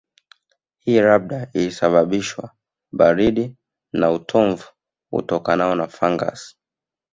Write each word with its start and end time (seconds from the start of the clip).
Hii 0.79 0.99
labda 1.01 1.47
ilisababishwa 1.53 2.51
baridi 2.91 3.57
na 3.93 3.99
na 3.99 4.11
utomvu 4.11 4.65
utokanao 5.11 5.75
na 5.75 5.87
fangasi 5.87 6.57